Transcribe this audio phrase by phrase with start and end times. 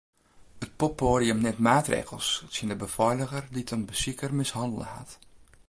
[0.63, 5.11] It poppoadium nimt maatregels tsjin de befeiliger dy't in besiker mishannele hat.